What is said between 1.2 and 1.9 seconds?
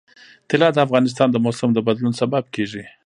د موسم د